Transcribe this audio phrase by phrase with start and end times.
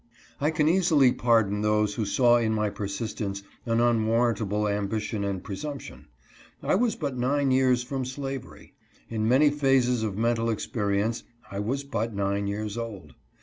[0.39, 6.07] I can easily pardon those who saw in my persistence an unwarrantable ambition and presumption.
[6.63, 8.73] I was but nine years from slavery.
[9.11, 13.13] In many phases of mental ex perience I was but nine years old.